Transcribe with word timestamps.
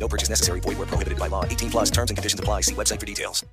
No 0.00 0.08
purchase 0.08 0.30
necessary. 0.30 0.60
Void 0.60 0.78
where 0.78 0.86
prohibited 0.86 1.18
by 1.18 1.28
law. 1.28 1.44
18 1.44 1.70
plus 1.70 1.90
terms 1.90 2.10
and 2.10 2.16
conditions 2.16 2.40
apply. 2.40 2.62
See 2.62 2.74
website 2.74 2.98
for 2.98 3.06
details. 3.06 3.44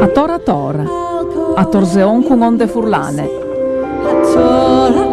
A 0.00 0.08
tora 0.14 0.38
tora, 0.38 0.84
a 1.56 1.64
torzeon 1.66 2.22
con 2.26 2.42
onde 2.42 2.66
furlane. 2.66 3.28
Serán 4.32 5.12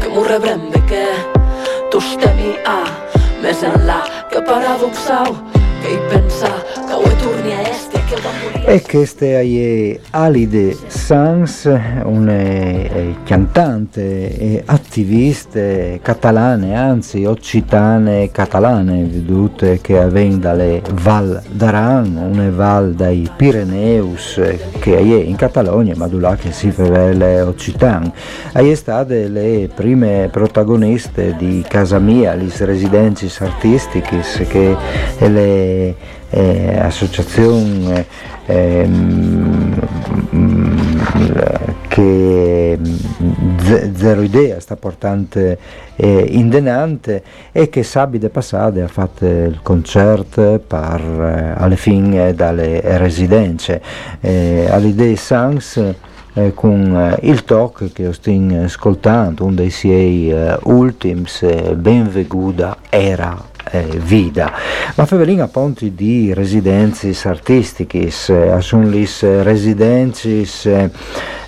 que 0.00 0.08
m'ho 0.08 0.24
rebrem 0.24 0.70
que 0.88 1.04
tu 1.90 1.98
estem 1.98 2.38
i 2.40 2.52
a 2.64 2.76
ah, 2.78 2.90
més 3.42 3.62
enllà 3.66 4.00
que 4.32 4.42
paradoxal 4.48 5.32
que 5.82 5.94
hi 5.94 6.00
pensa 6.12 6.50
que 6.74 6.94
ho 6.98 7.02
he 7.08 7.14
tornat 7.22 7.70
este 7.70 8.02
que 8.08 8.18
el 8.18 8.22
van 8.24 8.38
morir. 8.42 8.64
Es 8.76 8.82
que 8.88 9.02
este 9.02 9.36
aí 9.36 10.00
alide 10.12 10.76
Sanz, 11.02 11.64
una 12.04 12.32
eh, 12.32 13.16
cantante 13.24 14.38
e 14.38 14.62
attivista 14.64 15.58
catalane, 16.00 16.76
anzi 16.76 17.24
occitane 17.24 18.30
catalane, 18.30 19.02
vedute 19.06 19.80
che 19.80 19.98
vengono 20.06 20.40
dalle 20.42 20.80
Val 20.92 21.42
d'Aran, 21.50 22.16
una 22.16 22.50
val 22.50 22.94
dai 22.94 23.28
Pireneus 23.36 24.38
eh, 24.38 24.60
che 24.78 24.96
è 24.96 25.00
in 25.00 25.34
Catalogna, 25.34 25.94
ma 25.96 26.08
là 26.08 26.36
che 26.36 26.52
si 26.52 26.72
rivela 26.74 27.48
occitane. 27.48 28.12
È 28.52 28.74
state 28.74 29.26
le 29.26 29.68
prime 29.74 30.28
protagoniste 30.30 31.34
di 31.36 31.64
Casa 31.66 31.98
Mia, 31.98 32.32
le 32.34 32.48
residenze 32.60 33.28
artistiche, 33.42 34.20
che 34.46 34.76
le 35.18 35.96
eh, 36.30 36.78
associazioni 36.78 38.06
ehm, 38.46 39.61
che 41.88 42.78
Z- 43.58 43.90
Zero 43.94 44.22
Idea 44.22 44.60
sta 44.60 44.76
portando 44.76 45.38
eh, 45.38 45.58
in 46.30 46.48
denante 46.48 47.22
e 47.52 47.68
che 47.68 47.82
sabide 47.82 48.28
passate 48.28 48.82
ha 48.82 48.88
fatto 48.88 49.26
il 49.26 49.60
concerto 49.62 50.62
per 50.66 51.00
eh, 51.00 51.54
alle 51.56 51.76
fine 51.76 52.34
dalle 52.34 52.80
residenze 52.98 53.82
eh, 54.20 54.68
all'idea 54.70 55.16
Sans 55.16 55.94
eh, 56.34 56.54
con 56.54 56.96
eh, 56.96 57.26
il 57.28 57.44
talk 57.44 57.92
che 57.92 58.12
sto 58.12 58.30
ascoltando, 58.62 59.44
uno 59.44 59.54
dei 59.54 59.70
suoi 59.70 60.30
eh, 60.30 60.56
ultimi, 60.62 61.24
benvenuta 61.76 62.78
era 62.88 63.50
eh, 63.72 63.98
vida. 63.98 64.52
Ma 64.94 65.06
Fevelin 65.06 65.40
a 65.40 65.48
ponti 65.48 65.94
di 65.94 66.32
residenze 66.32 67.16
artistiche, 67.28 68.06
eh, 68.06 68.12
sono 68.60 68.86
le 68.88 69.06
residenze 69.42 70.90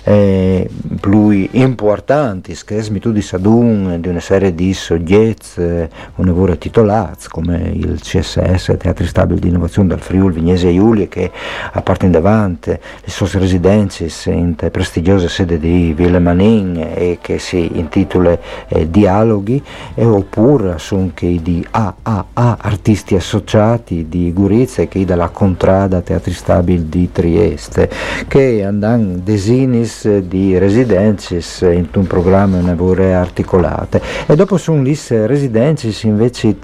eh, 0.07 0.69
più 1.01 1.29
importanti, 1.29 2.55
che 2.63 2.81
smitu 2.81 3.11
di 3.11 3.21
Sadun, 3.21 3.97
di 3.99 4.07
una 4.07 4.19
serie 4.19 4.53
di 4.53 4.71
soggetti, 4.73 5.61
un 5.61 6.25
lavoro 6.25 6.57
titolati, 6.57 7.27
come 7.29 7.71
il 7.73 7.99
CSS, 7.99 8.75
Teatri 8.77 9.07
Stabili 9.07 9.39
di 9.39 9.47
Innovazione 9.47 9.89
del 9.89 9.99
Friuli, 9.99 10.35
Vignese 10.35 10.69
e 10.69 10.75
Giulia, 10.75 11.07
che 11.07 11.31
a 11.71 11.81
parte 11.81 12.05
in 12.05 12.11
davanti 12.11 12.69
le 12.69 12.79
sue 13.05 13.27
residenze 13.39 14.07
in 14.31 14.55
prestigiose 14.71 15.27
sede 15.27 15.57
di 15.57 15.93
Ville 15.93 16.19
Manin 16.19 16.77
e 16.93 17.17
che 17.19 17.39
si 17.39 17.77
intitola 17.77 18.37
eh, 18.67 18.89
Dialoghi, 18.89 19.61
e 19.95 20.05
oppure 20.05 20.77
sono 20.77 21.11
che 21.15 21.39
di 21.41 21.65
AAA, 21.71 22.57
artisti 22.61 23.15
associati 23.15 24.07
di 24.07 24.31
Gurizia 24.31 24.83
e 24.83 24.87
che 24.87 25.03
dalla 25.03 25.29
Contrada 25.29 26.01
Teatri 26.01 26.33
Stabili 26.33 26.89
di 26.89 27.11
Trieste, 27.11 27.89
che 28.27 28.63
andano 28.63 29.15
desinis 29.23 29.94
di 30.03 30.57
residenze 30.57 31.41
in 31.73 31.87
un 31.93 32.07
programma 32.07 32.57
una 32.57 32.75
vorrei 32.75 33.13
articolate. 33.13 34.01
E 34.25 34.35
dopo 34.35 34.57
sono 34.57 34.81
lì 34.81 34.97
residenze 35.09 35.93
invece 36.07 36.55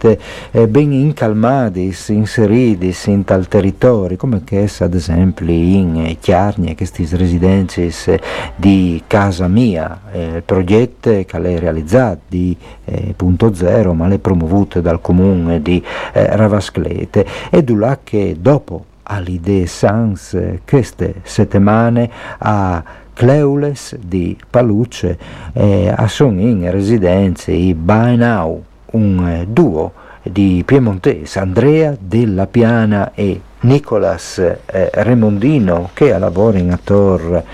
eh, 0.52 0.68
ben 0.68 0.92
incalmati, 0.92 1.96
inseriti 2.08 2.96
in 3.06 3.24
tal 3.24 3.48
territorio, 3.48 4.18
come 4.18 4.44
che 4.44 4.64
è 4.64 4.84
ad 4.84 4.94
esempio 4.94 5.46
in 5.50 6.18
Chiarnie, 6.20 6.76
queste 6.76 7.08
residenze 7.12 8.20
di 8.56 9.04
casa 9.08 9.48
mia, 9.48 10.02
eh, 10.12 10.44
progetto 10.46 11.10
che 11.10 11.26
è 11.26 11.60
realizzato 11.60 12.22
di 12.28 12.56
eh, 12.86 13.14
punto 13.16 13.54
zero, 13.54 13.94
ma 13.94 14.08
le 14.08 14.20
promovute 14.20 14.82
dal 14.82 15.02
comune 15.02 15.62
di 15.62 15.84
eh, 16.14 16.36
Ravasclete, 16.36 17.26
e 17.50 17.64
là 17.76 18.00
che 18.04 18.36
dopo 18.40 18.86
all'idea 19.04 19.66
Sans 19.66 20.38
queste 20.66 21.16
settimane 21.24 22.10
a 22.38 22.84
Cleules 23.22 23.96
di 23.98 24.36
Paluce 24.50 25.16
eh, 25.54 25.94
sono 26.08 26.42
in 26.42 26.72
residenze 26.72 27.52
i 27.52 27.76
Now, 27.78 28.64
un 28.94 29.28
eh, 29.28 29.46
duo 29.48 29.92
di 30.24 30.64
piemontese, 30.66 31.38
Andrea 31.38 31.96
della 32.00 32.48
Piana 32.48 33.12
e 33.14 33.40
Nicolas 33.60 34.40
eh, 34.40 34.90
Remondino 34.92 35.92
che 35.94 36.18
lavora 36.18 36.58
in 36.58 36.72
attore 36.72 37.46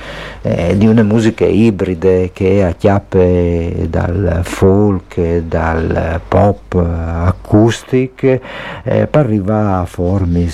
eh, 0.41 0.77
di 0.77 0.87
una 0.87 1.03
musica 1.03 1.43
ibride 1.43 2.31
che 2.31 2.63
acchiappe 2.63 3.87
dal 3.89 4.39
folk, 4.43 5.39
dal 5.39 6.21
pop 6.25 6.75
acoustic 6.75 8.23
eh, 8.23 8.39
per 9.07 9.25
arrivare 9.25 9.81
a 9.81 9.85
forme 9.85 10.49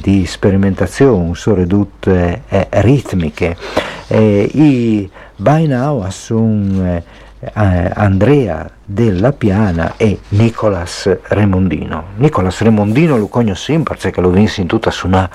di 0.00 0.24
sperimentazione 0.24 1.34
soprattutto 1.34 2.10
eh, 2.10 2.40
ritmiche. 2.70 3.92
I 4.08 5.10
By 5.36 5.66
Now 5.66 6.08
sono 6.10 7.02
eh, 7.40 7.90
Andrea 7.94 8.70
della 8.84 9.32
Piana 9.32 9.94
e 9.96 10.18
Nicolas 10.30 11.18
Remondino. 11.28 12.04
Nicolas 12.16 12.60
Remondino 12.60 13.16
lo 13.16 13.28
conosco 13.28 13.78
perché 13.82 14.20
lo 14.20 14.30
vinsi 14.30 14.60
in 14.60 14.66
tutta 14.66 14.92
una 15.04 15.28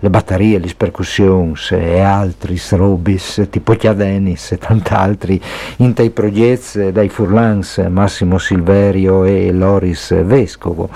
le 0.00 0.10
batterie, 0.10 0.58
le 0.58 0.72
percussioni 0.76 1.54
e 1.70 2.00
altri 2.00 2.60
robis 2.70 3.46
tipo 3.48 3.74
Chiadenis 3.74 4.52
e 4.52 4.58
tant'altri 4.58 5.40
in 5.76 5.92
dei 5.94 6.10
progetti 6.10 6.92
dai 6.92 7.08
Furlans 7.08 7.78
Massimo 7.88 8.38
Silverio 8.38 9.24
e 9.24 9.52
Loris 9.52 10.14
Vescovo 10.22 10.90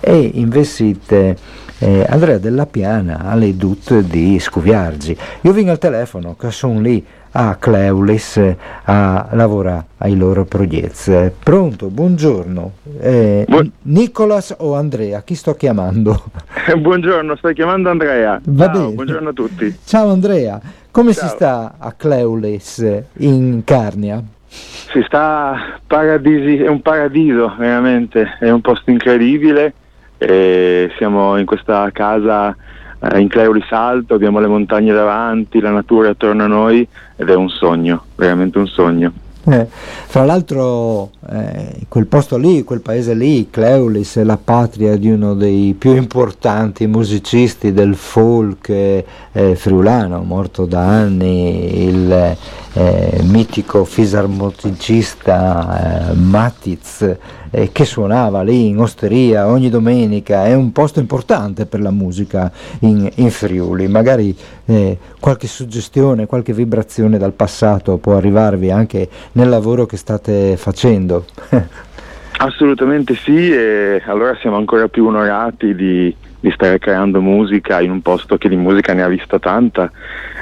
e 0.00 0.30
investite 0.34 1.36
eh, 1.84 2.06
Andrea 2.08 2.38
della 2.38 2.64
Piana 2.64 3.26
alle 3.26 3.54
dut 3.56 4.00
di 4.00 4.38
Scuviargi. 4.38 5.14
Io 5.42 5.52
vengo 5.52 5.70
al 5.70 5.78
telefono 5.78 6.34
che 6.34 6.50
sono 6.50 6.80
lì 6.80 7.04
a 7.32 7.56
Cleulis 7.56 8.40
a 8.84 9.28
lavorare 9.32 9.84
ai 9.98 10.16
loro 10.16 10.44
progetti. 10.46 11.12
Pronto, 11.42 11.88
buongiorno. 11.88 12.72
Eh, 13.00 13.44
Bu- 13.46 13.70
Nicolas 13.82 14.54
o 14.58 14.74
Andrea? 14.74 15.22
Chi 15.22 15.34
sto 15.34 15.54
chiamando? 15.54 16.22
buongiorno, 16.78 17.36
stai 17.36 17.52
chiamando 17.52 17.90
Andrea. 17.90 18.40
Va 18.44 18.64
Ciao, 18.64 18.80
bene. 18.84 18.94
buongiorno 18.94 19.28
a 19.28 19.32
tutti. 19.34 19.76
Ciao 19.84 20.10
Andrea, 20.10 20.58
come 20.90 21.12
Ciao. 21.12 21.28
si 21.28 21.34
sta 21.34 21.74
a 21.78 21.92
Cleulis 21.92 23.02
in 23.18 23.60
Carnia? 23.64 24.22
Si 24.46 25.02
sta 25.06 25.80
paradisi, 25.86 26.62
è 26.62 26.68
un 26.68 26.80
paradiso 26.80 27.52
veramente, 27.58 28.36
è 28.40 28.48
un 28.48 28.60
posto 28.62 28.90
incredibile. 28.90 29.74
Siamo 30.18 31.36
in 31.36 31.46
questa 31.46 31.90
casa 31.92 32.56
eh, 33.00 33.20
in 33.20 33.28
Cleoli 33.28 33.64
Salto, 33.68 34.14
abbiamo 34.14 34.40
le 34.40 34.46
montagne 34.46 34.92
davanti, 34.92 35.60
la 35.60 35.70
natura 35.70 36.10
attorno 36.10 36.44
a 36.44 36.48
noi 36.48 36.86
ed 37.16 37.28
è 37.28 37.34
un 37.34 37.48
sogno, 37.48 38.04
veramente 38.16 38.58
un 38.58 38.66
sogno. 38.66 39.12
Eh, 39.46 39.66
fra 39.68 40.24
l'altro 40.24 41.10
eh, 41.30 41.84
quel 41.88 42.06
posto 42.06 42.38
lì, 42.38 42.64
quel 42.64 42.80
paese 42.80 43.12
lì, 43.12 43.50
Cleulis, 43.50 44.16
è 44.16 44.24
la 44.24 44.38
patria 44.42 44.96
di 44.96 45.10
uno 45.10 45.34
dei 45.34 45.74
più 45.78 45.94
importanti 45.94 46.86
musicisti 46.86 47.74
del 47.74 47.94
folk 47.94 48.70
eh, 48.70 49.54
friulano, 49.54 50.22
morto 50.22 50.64
da 50.64 50.80
anni, 50.80 51.84
il 51.88 52.36
eh, 52.74 53.20
mitico 53.22 53.84
fisarmonicista 53.84 56.10
eh, 56.10 56.14
Matiz 56.14 57.16
eh, 57.50 57.70
che 57.72 57.84
suonava 57.84 58.42
lì 58.42 58.68
in 58.68 58.78
osteria 58.78 59.46
ogni 59.46 59.70
domenica, 59.70 60.44
è 60.44 60.54
un 60.54 60.72
posto 60.72 60.98
importante 60.98 61.66
per 61.66 61.80
la 61.80 61.92
musica 61.92 62.50
in, 62.80 63.08
in 63.14 63.30
Friuli, 63.30 63.86
magari 63.86 64.36
eh, 64.66 64.98
qualche 65.20 65.46
suggestione, 65.46 66.26
qualche 66.26 66.52
vibrazione 66.52 67.16
dal 67.16 67.32
passato 67.32 67.96
può 67.98 68.16
arrivarvi 68.16 68.70
anche 68.70 69.08
nel 69.32 69.48
lavoro 69.48 69.86
che 69.86 69.96
state 69.96 70.56
facendo. 70.56 71.24
Assolutamente 72.36 73.14
sì, 73.14 73.52
e 73.52 74.02
allora 74.06 74.36
siamo 74.40 74.56
ancora 74.56 74.88
più 74.88 75.06
onorati 75.06 75.74
di, 75.74 76.14
di 76.44 76.50
stare 76.50 76.78
creando 76.78 77.22
musica 77.22 77.80
in 77.80 77.90
un 77.90 78.02
posto 78.02 78.36
che 78.36 78.50
di 78.50 78.56
musica 78.56 78.92
ne 78.92 79.02
ha 79.02 79.08
vista 79.08 79.38
tanta 79.38 79.90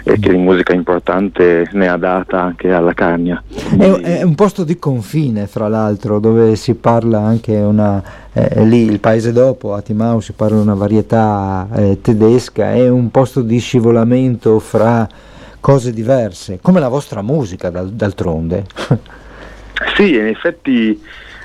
e 0.02 0.18
che 0.18 0.30
di 0.30 0.36
musica 0.36 0.72
importante 0.72 1.68
ne 1.74 1.86
ha 1.86 1.96
data 1.96 2.40
anche 2.40 2.72
alla 2.72 2.92
Cagna. 2.92 3.40
È, 3.78 3.84
è 3.84 4.22
un 4.22 4.34
posto 4.34 4.64
di 4.64 4.80
confine, 4.80 5.46
fra 5.46 5.68
l'altro, 5.68 6.18
dove 6.18 6.56
si 6.56 6.74
parla 6.74 7.20
anche 7.20 7.54
una, 7.54 8.02
eh, 8.32 8.64
lì 8.64 8.82
il 8.82 8.98
paese 8.98 9.30
dopo, 9.30 9.74
a 9.74 9.80
Timau, 9.80 10.18
si 10.18 10.32
parla 10.32 10.60
una 10.60 10.74
varietà 10.74 11.68
eh, 11.72 12.00
tedesca, 12.02 12.72
è 12.72 12.88
un 12.88 13.12
posto 13.12 13.40
di 13.40 13.60
scivolamento 13.60 14.58
fra 14.58 15.06
cose 15.60 15.92
diverse, 15.92 16.58
come 16.60 16.80
la 16.80 16.88
vostra 16.88 17.22
musica 17.22 17.70
dal, 17.70 17.90
d'altronde. 17.90 18.64
sì, 19.94 20.14
in 20.14 20.26
effetti 20.26 21.00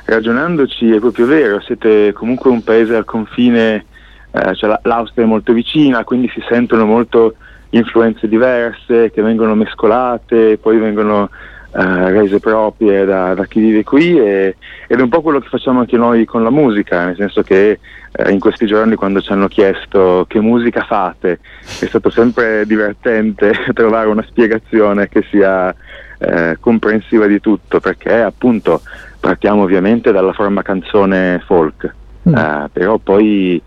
ragionandoci 0.05 0.89
è 0.89 0.97
proprio 0.97 1.27
vero, 1.27 1.61
siete 1.61 2.11
comunque 2.13 2.49
un 2.49 2.63
paese 2.63 2.95
al 2.95 3.05
confine, 3.05 3.85
eh, 4.31 4.55
cioè 4.55 4.79
l'Austria 4.83 5.25
è 5.25 5.27
molto 5.27 5.53
vicina, 5.53 6.03
quindi 6.03 6.29
si 6.29 6.43
sentono 6.47 6.85
molto 6.85 7.35
influenze 7.71 8.27
diverse 8.27 9.11
che 9.11 9.21
vengono 9.21 9.55
mescolate, 9.55 10.57
poi 10.57 10.77
vengono 10.77 11.29
eh, 11.73 12.09
rese 12.11 12.39
proprie 12.39 13.05
da, 13.05 13.33
da, 13.33 13.45
chi 13.45 13.59
vive 13.59 13.83
qui 13.83 14.17
e, 14.17 14.55
ed 14.87 14.99
è 14.99 15.01
un 15.01 15.09
po' 15.09 15.21
quello 15.21 15.39
che 15.39 15.49
facciamo 15.49 15.79
anche 15.79 15.97
noi 15.97 16.25
con 16.25 16.43
la 16.43 16.49
musica, 16.49 17.05
nel 17.05 17.15
senso 17.15 17.43
che 17.43 17.79
eh, 18.11 18.31
in 18.31 18.39
questi 18.39 18.65
giorni 18.65 18.95
quando 18.95 19.21
ci 19.21 19.31
hanno 19.31 19.47
chiesto 19.47 20.25
che 20.27 20.39
musica 20.39 20.83
fate 20.83 21.39
è 21.79 21.85
stato 21.85 22.09
sempre 22.09 22.65
divertente 22.65 23.51
trovare 23.73 24.07
una 24.07 24.25
spiegazione 24.27 25.09
che 25.09 25.23
sia 25.29 25.73
eh, 26.19 26.57
comprensiva 26.59 27.27
di 27.27 27.39
tutto 27.39 27.79
perché 27.79 28.21
appunto 28.21 28.81
partiamo 29.19 29.63
ovviamente 29.63 30.11
dalla 30.11 30.33
forma 30.33 30.61
canzone 30.61 31.43
folk, 31.45 31.93
mm. 32.27 32.35
Eh, 32.35 32.69
però 32.71 32.97
poi 32.97 33.61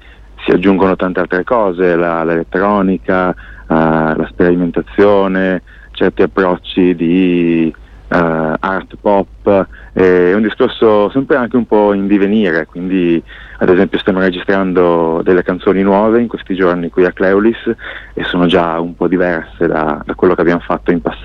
si 0.45 0.51
aggiungono 0.51 0.97
tante 0.97 1.21
altre 1.21 1.45
cose, 1.45 1.97
la, 1.97 2.25
l'elettronica, 2.25 3.35
la 3.67 4.27
sperimentazione, 4.29 5.63
certi 5.93 6.23
approcci 6.23 6.95
di 6.97 7.73
uh, 8.11 8.55
art 8.59 8.97
pop, 9.01 9.67
è 9.93 10.33
un 10.33 10.43
discorso 10.43 11.11
sempre 11.11 11.37
anche 11.37 11.57
un 11.57 11.67
po' 11.67 11.93
in 11.93 12.07
divenire, 12.07 12.67
quindi 12.67 13.23
ad 13.59 13.69
esempio 13.69 13.99
stiamo 13.99 14.21
registrando 14.21 15.21
delle 15.23 15.43
canzoni 15.43 15.83
nuove 15.83 16.21
in 16.21 16.29
questi 16.29 16.55
giorni 16.55 16.91
qui 16.91 17.05
a 17.05 17.13
Cleulis 17.13 17.71
e 18.15 18.25
sono 18.25 18.47
già 18.47 18.79
un 18.81 18.97
po' 18.97 19.09
diverse 19.09 19.67
da, 19.67 20.01
da 20.05 20.15
quello 20.15 20.35
che 20.35 20.41
abbiamo 20.41 20.61
fatto 20.61 20.91
in 20.91 21.01
passato. 21.01 21.20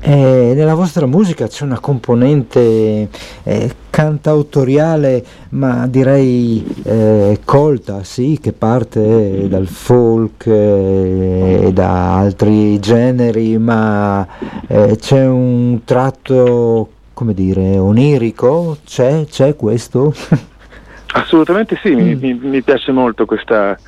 Eh, 0.00 0.52
nella 0.54 0.74
vostra 0.74 1.06
musica 1.06 1.46
c'è 1.46 1.64
una 1.64 1.78
componente 1.78 3.08
eh, 3.44 3.74
cantautoriale, 3.88 5.24
ma 5.50 5.86
direi 5.86 6.64
eh, 6.82 7.40
colta, 7.44 8.02
sì, 8.02 8.38
che 8.42 8.52
parte 8.52 9.48
dal 9.48 9.68
folk 9.68 10.46
eh, 10.46 11.66
e 11.66 11.72
da 11.72 12.16
altri 12.16 12.80
generi, 12.80 13.58
ma 13.58 14.26
eh, 14.66 14.96
c'è 14.98 15.24
un 15.24 15.80
tratto, 15.84 16.88
come 17.12 17.32
dire, 17.32 17.78
onirico? 17.78 18.78
C'è, 18.84 19.24
c'è 19.26 19.54
questo? 19.54 20.12
Assolutamente 21.14 21.78
sì, 21.80 21.94
mm. 21.94 21.98
mi, 21.98 22.14
mi, 22.16 22.34
mi 22.34 22.62
piace 22.62 22.90
molto 22.90 23.24
questa 23.24 23.78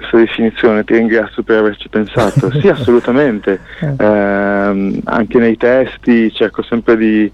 questa 0.00 0.16
definizione, 0.16 0.84
ti 0.84 0.94
ringrazio 0.94 1.42
per 1.42 1.58
averci 1.58 1.88
pensato. 1.90 2.50
Sì, 2.58 2.68
assolutamente. 2.68 3.60
Eh, 3.80 5.00
anche 5.04 5.38
nei 5.38 5.56
testi 5.58 6.32
cerco 6.32 6.62
sempre 6.62 6.96
di, 6.96 7.30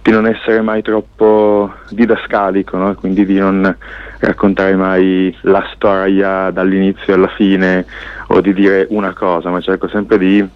di, 0.00 0.10
non 0.12 0.26
essere 0.26 0.60
mai 0.60 0.82
troppo 0.82 1.72
didascalico, 1.90 2.76
no? 2.76 2.94
quindi 2.94 3.26
di 3.26 3.38
non 3.38 3.76
raccontare 4.20 4.76
mai 4.76 5.36
la 5.42 5.68
storia 5.74 6.50
dall'inizio 6.50 7.14
alla 7.14 7.28
fine 7.28 7.84
o 8.28 8.40
di 8.40 8.54
dire 8.54 8.86
una 8.90 9.12
cosa, 9.12 9.50
ma 9.50 9.60
cerco 9.60 9.88
sempre 9.88 10.16
di 10.16 10.48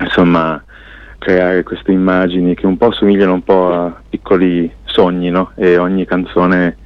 insomma 0.00 0.62
creare 1.18 1.64
queste 1.64 1.92
immagini 1.92 2.54
che 2.54 2.66
un 2.66 2.78
po' 2.78 2.92
somigliano 2.92 3.34
un 3.34 3.42
po' 3.42 3.72
a 3.72 3.94
piccoli 4.08 4.72
sogni 4.84 5.30
no? 5.30 5.50
e 5.56 5.76
ogni 5.76 6.06
canzone 6.06 6.76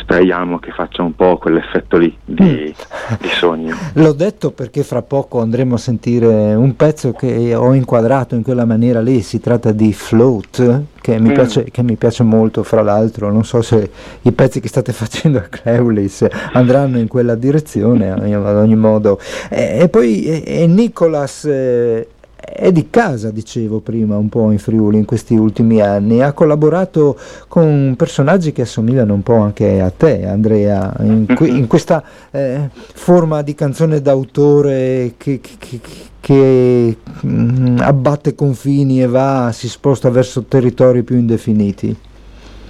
speriamo 0.00 0.58
che 0.58 0.70
faccia 0.72 1.02
un 1.02 1.14
po' 1.14 1.38
quell'effetto 1.38 1.96
lì 1.96 2.14
di, 2.24 2.74
mm. 2.74 3.14
di, 3.20 3.28
sogno. 3.28 3.74
L'ho 3.94 4.12
detto 4.12 4.50
perché 4.50 4.82
fra 4.82 5.02
poco 5.02 5.40
andremo 5.40 5.74
a 5.74 5.78
sentire 5.78 6.54
un 6.54 6.76
pezzo 6.76 7.12
che 7.12 7.54
ho 7.54 7.72
inquadrato 7.74 8.34
in 8.34 8.42
quella 8.42 8.64
maniera 8.64 9.00
lì, 9.00 9.22
si 9.22 9.40
tratta 9.40 9.72
di 9.72 9.92
Float, 9.92 10.82
che 11.00 11.18
mi, 11.18 11.30
mm. 11.30 11.32
piace, 11.32 11.64
che 11.64 11.82
mi 11.82 11.96
piace, 11.96 12.22
molto 12.22 12.62
fra 12.62 12.82
l'altro, 12.82 13.30
non 13.30 13.44
so 13.44 13.62
se 13.62 13.90
i 14.22 14.32
pezzi 14.32 14.60
che 14.60 14.68
state 14.68 14.92
facendo 14.92 15.38
a 15.38 15.42
Cleulis 15.42 16.26
andranno 16.52 16.98
in 16.98 17.08
quella 17.08 17.34
direzione, 17.34 18.10
ad 18.10 18.56
ogni 18.56 18.76
modo. 18.76 19.18
E, 19.48 19.78
e 19.80 19.88
poi 19.88 20.24
e, 20.24 20.42
e 20.62 20.66
Nicolas... 20.66 21.44
Eh, 21.44 22.08
è 22.52 22.72
di 22.72 22.88
casa, 22.90 23.30
dicevo 23.30 23.80
prima, 23.80 24.16
un 24.16 24.28
po' 24.28 24.50
in 24.50 24.58
Friuli 24.58 24.98
in 24.98 25.04
questi 25.04 25.34
ultimi 25.34 25.80
anni. 25.80 26.22
Ha 26.22 26.32
collaborato 26.32 27.18
con 27.48 27.94
personaggi 27.96 28.52
che 28.52 28.62
assomigliano 28.62 29.14
un 29.14 29.22
po' 29.22 29.36
anche 29.36 29.80
a 29.80 29.90
te, 29.90 30.26
Andrea, 30.26 30.94
in, 31.00 31.26
que- 31.34 31.48
in 31.48 31.66
questa 31.66 32.02
eh, 32.30 32.68
forma 32.72 33.42
di 33.42 33.54
canzone 33.54 34.00
d'autore 34.00 35.14
che, 35.16 35.40
che, 35.40 35.80
che 36.20 36.96
mh, 37.20 37.28
mm, 37.28 37.78
abbatte 37.80 38.34
confini 38.34 39.02
e 39.02 39.06
va, 39.06 39.50
si 39.52 39.68
sposta 39.68 40.10
verso 40.10 40.44
territori 40.44 41.02
più 41.02 41.16
indefiniti. 41.16 41.96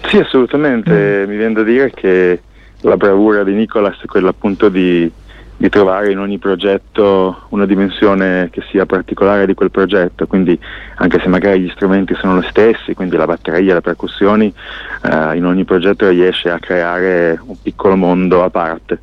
Sì, 0.07 0.19
assolutamente. 0.19 1.25
Mm. 1.27 1.31
Mi 1.31 1.37
viene 1.37 1.55
da 1.55 1.63
dire 1.63 1.91
che 1.91 2.41
la 2.83 2.97
bravura 2.97 3.45
di 3.45 3.55
Nicolas 3.55 4.01
è 4.01 4.07
quella 4.07 4.31
appunto 4.31 4.69
di 4.69 5.11
di 5.59 5.69
trovare 5.69 6.12
in 6.12 6.21
ogni 6.21 6.38
progetto 6.38 7.47
una 7.49 7.67
dimensione 7.67 8.49
che 8.50 8.62
sia 8.71 8.87
particolare 8.87 9.45
di 9.45 9.55
quel 9.55 9.73
progetto, 9.73 10.29
quindi 10.29 10.59
anche 10.95 11.19
se 11.19 11.27
magari 11.27 11.61
gli 11.61 11.71
strumenti 11.71 12.15
sono 12.15 12.37
lo 12.37 12.43
stessi, 12.43 12.95
quindi 12.95 13.17
la 13.17 13.27
batteria, 13.27 13.75
le 13.75 13.81
percussioni, 13.81 14.55
eh, 15.03 15.37
in 15.37 15.45
ogni 15.45 15.65
progetto 15.65 16.09
riesce 16.09 16.49
a 16.49 16.61
creare 16.61 17.41
un 17.45 17.61
piccolo 17.61 17.97
mondo 17.97 18.45
a 18.45 18.50
parte. 18.50 19.00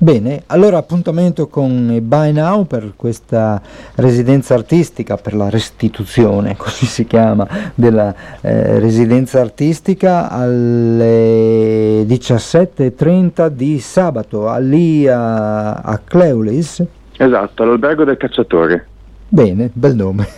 Bene, 0.00 0.44
allora 0.46 0.76
appuntamento 0.76 1.48
con 1.48 1.98
By 2.00 2.30
Now 2.30 2.66
per 2.66 2.92
questa 2.94 3.60
residenza 3.96 4.54
artistica, 4.54 5.16
per 5.16 5.34
la 5.34 5.50
restituzione, 5.50 6.54
così 6.56 6.86
si 6.86 7.04
chiama, 7.04 7.44
della 7.74 8.14
eh, 8.40 8.78
residenza 8.78 9.40
artistica 9.40 10.30
alle 10.30 12.04
17.30 12.04 13.48
di 13.48 13.80
sabato, 13.80 14.56
lì 14.60 15.08
a, 15.08 15.72
a 15.72 15.98
Cleulis. 15.98 16.84
Esatto, 17.16 17.64
all'albergo 17.64 18.04
del 18.04 18.16
cacciatore. 18.18 18.86
Bene, 19.26 19.68
bel 19.72 19.96
nome, 19.96 20.28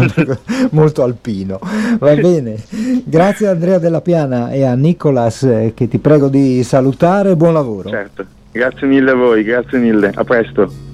molto 0.72 1.02
alpino. 1.02 1.60
Va 1.98 2.14
bene, 2.14 2.56
grazie 3.04 3.48
a 3.48 3.50
Andrea 3.50 3.76
Della 3.76 4.00
Piana 4.00 4.50
e 4.50 4.64
a 4.64 4.74
Nicolas 4.74 5.42
eh, 5.42 5.72
che 5.76 5.88
ti 5.88 5.98
prego 5.98 6.28
di 6.28 6.62
salutare, 6.64 7.36
buon 7.36 7.52
lavoro. 7.52 7.90
Certo. 7.90 8.40
Grazie 8.52 8.86
mille 8.86 9.10
a 9.10 9.14
voi, 9.14 9.42
grazie 9.44 9.78
mille, 9.78 10.12
a 10.14 10.24
presto. 10.24 10.91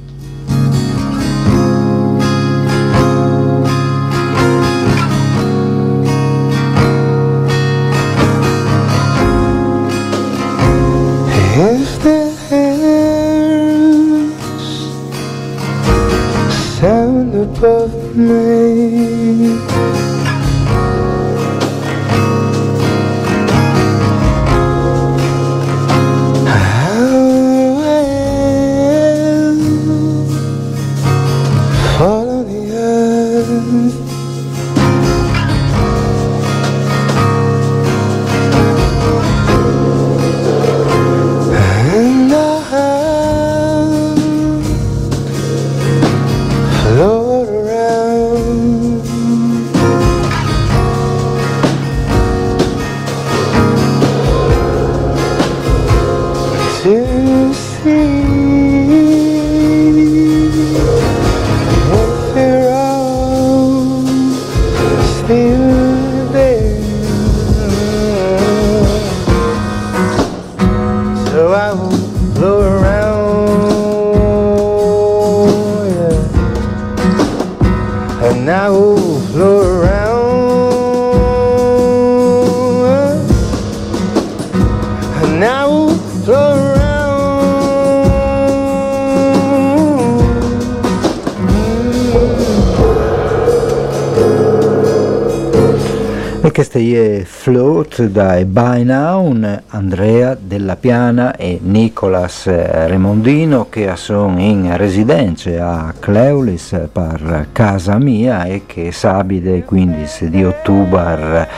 È 96.95 97.23
Float 97.25 98.07
da 98.07 98.43
By 98.45 98.83
Now, 98.85 99.37
Andrea 99.69 100.37
Della 100.41 100.77
Piana 100.77 101.37
e 101.37 101.59
Nicolas 101.63 102.47
Remondino 102.47 103.69
che 103.69 103.91
sono 103.97 104.39
in 104.41 104.77
residenza 104.77 105.87
a 105.87 105.95
Cleulis 105.99 106.89
per 106.91 107.49
casa 107.53 107.99
mia 107.99 108.45
e 108.45 108.63
che 108.67 108.93
sabide 108.93 109.65
15 109.65 110.31
di 110.31 110.45
ottobre 110.45 111.49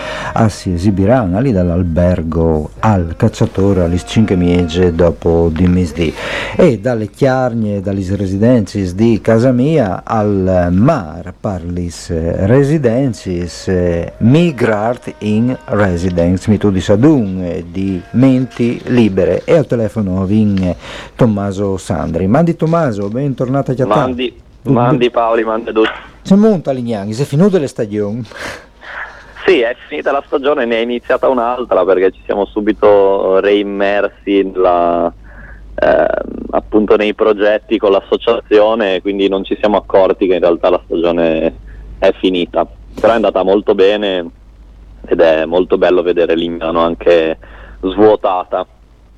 si 0.49 0.73
esibiranno 0.73 1.41
lì 1.41 1.53
dall'albergo 1.53 2.71
al 2.81 3.15
cacciatore 3.17 3.85
alle 3.85 3.99
5 3.99 4.37
miege 4.37 4.95
dopo 4.95 5.51
di 5.53 5.67
misdì 5.69 6.13
e 6.57 6.79
dalle 6.79 7.09
chiarnie, 7.09 7.81
dalle 7.81 8.05
residenze 8.17 8.95
di 8.95 9.21
casa 9.21 9.53
mia 9.53 10.03
al 10.05 10.69
mar 10.71 11.33
per 11.39 11.65
le 11.65 11.89
residenze 12.47 14.15
migrart 14.19 15.15
in 15.21 15.57
residence, 15.67 16.49
mi 16.49 16.59
tu 16.59 16.71
di 16.71 16.81
Sadun, 16.81 17.43
eh, 17.43 17.65
di 17.69 18.01
Menti 18.13 18.81
Libere 18.87 19.43
e 19.45 19.57
al 19.57 19.67
telefono 19.67 20.25
vin 20.25 20.75
Tommaso 21.15 21.77
Sandri. 21.77 22.27
Mandi 22.27 22.57
Tommaso, 22.57 23.09
bentornato 23.09 23.73
a 23.73 23.75
Chiattà. 23.75 23.95
Mandi, 23.97 24.41
mandi 24.63 25.11
Paoli, 25.11 25.45
mandi 25.45 25.73
tutti. 25.73 25.91
C'è 26.23 26.35
monta 26.35 26.73
Lignani, 26.73 27.13
si 27.13 27.23
è 27.23 27.25
finita 27.25 27.59
le 27.59 27.67
stagioni. 27.67 28.23
Sì, 29.47 29.61
è 29.61 29.75
finita 29.89 30.13
la 30.13 30.23
stagione, 30.27 30.67
ne 30.67 30.77
è 30.77 30.81
iniziata 30.81 31.27
un'altra 31.27 31.83
perché 31.85 32.11
ci 32.11 32.21
siamo 32.27 32.45
subito 32.45 33.41
reimmersi 33.41 34.43
nella, 34.43 35.11
eh, 35.75 36.07
appunto 36.51 36.97
nei 36.97 37.15
progetti 37.15 37.79
con 37.79 37.91
l'associazione, 37.91 39.01
quindi 39.01 39.29
non 39.29 39.43
ci 39.43 39.57
siamo 39.59 39.79
accorti 39.79 40.27
che 40.27 40.35
in 40.35 40.41
realtà 40.41 40.69
la 40.69 40.81
stagione 40.85 41.55
è 41.99 42.13
finita. 42.21 42.67
Però 42.95 43.13
è 43.13 43.17
andata 43.17 43.43
molto 43.43 43.75
bene, 43.75 44.31
ed 45.07 45.21
è 45.21 45.45
molto 45.45 45.79
bello 45.79 46.03
vedere 46.03 46.35
Lignano 46.35 46.81
anche 46.81 47.39
svuotata. 47.81 48.67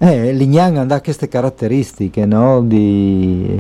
Eh, 0.05 0.33
Lignano 0.33 0.85
ha 0.93 1.01
queste 1.01 1.29
caratteristiche, 1.29 2.27
no? 2.27 2.61
Di 2.61 3.57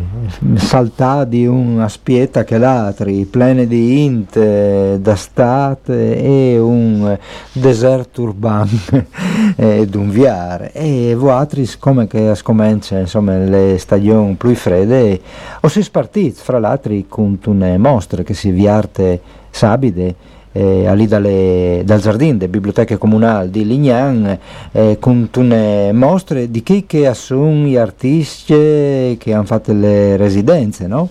saltare 0.56 1.28
di 1.28 1.46
una 1.46 1.88
spieta 1.88 2.42
che 2.42 2.58
l'altra, 2.58 3.08
plene 3.30 3.68
di 3.68 4.02
int, 4.02 4.96
d'estate 4.96 6.20
e 6.20 6.58
un 6.58 7.16
deserto 7.52 8.22
urbano 8.22 8.70
ed 9.54 9.94
un 9.94 10.10
viare. 10.10 10.72
E 10.72 11.14
voi, 11.14 11.46
come 11.78 12.08
che 12.08 12.34
scomincia 12.34 12.98
insomma, 12.98 13.36
le 13.36 13.78
stagioni 13.78 14.34
più 14.34 14.52
fredde, 14.56 15.20
o 15.60 15.68
si 15.68 15.80
spartite 15.80 16.40
fra 16.42 16.58
l'altro 16.58 16.92
con 17.08 17.38
una 17.46 17.78
mostra 17.78 18.24
che 18.24 18.34
si 18.34 18.50
viarte 18.50 19.20
sabide 19.48 20.16
eh, 20.52 21.06
dalle, 21.08 21.82
dal 21.84 22.00
giardino 22.00 22.36
delle 22.36 22.50
biblioteche 22.50 22.98
comunali 22.98 23.50
di 23.50 23.66
Lignan 23.66 24.38
eh, 24.72 24.98
con 25.00 25.28
une 25.34 25.92
mostre 25.92 26.50
di 26.50 26.62
chi 26.62 26.86
che 26.86 27.12
sono 27.14 27.66
gli 27.66 27.76
artisti 27.76 29.16
che 29.18 29.32
hanno 29.32 29.44
fatto 29.44 29.72
le 29.72 30.16
residenze, 30.16 30.86
no? 30.86 31.08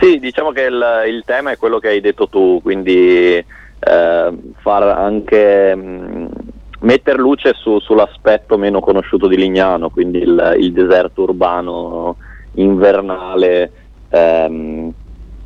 Sì, 0.00 0.18
diciamo 0.18 0.52
che 0.52 0.62
il, 0.62 0.84
il 1.08 1.22
tema 1.26 1.50
è 1.50 1.56
quello 1.56 1.78
che 1.78 1.88
hai 1.88 2.00
detto 2.00 2.28
tu, 2.28 2.60
quindi 2.62 3.44
eh, 3.80 4.32
far 4.60 4.82
anche 4.82 5.74
mm, 5.74 6.26
mettere 6.80 7.18
luce 7.18 7.52
su, 7.54 7.80
sull'aspetto 7.80 8.56
meno 8.56 8.80
conosciuto 8.80 9.26
di 9.26 9.36
Lignano, 9.36 9.90
quindi 9.90 10.18
il, 10.18 10.56
il 10.58 10.72
deserto 10.72 11.22
urbano 11.22 12.16
invernale 12.52 13.70
ehm, 14.08 14.92